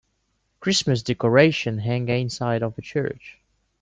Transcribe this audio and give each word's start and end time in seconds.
Christmas 0.61 1.03
decorations 1.03 1.83
hang 1.83 2.09
inside 2.09 2.63
of 2.63 2.75
a 2.75 2.81
church 2.81 3.37